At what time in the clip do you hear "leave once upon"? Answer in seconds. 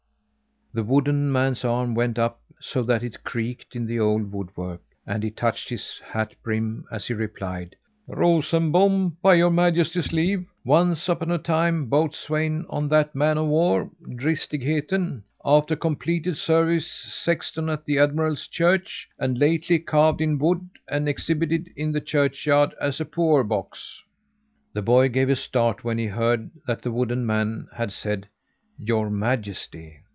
10.13-11.29